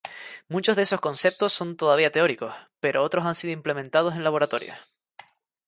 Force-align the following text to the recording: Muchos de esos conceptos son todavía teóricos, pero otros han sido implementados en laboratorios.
Muchos 0.47 0.75
de 0.75 0.81
esos 0.81 0.99
conceptos 0.99 1.53
son 1.53 1.77
todavía 1.77 2.11
teóricos, 2.11 2.55
pero 2.79 3.03
otros 3.03 3.23
han 3.23 3.35
sido 3.35 3.53
implementados 3.53 4.15
en 4.15 4.23
laboratorios. 4.23 4.75